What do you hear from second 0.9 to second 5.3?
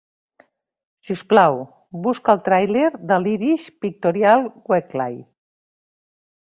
Si us plau, busca el tràiler del "Irish Pictorial Weekly".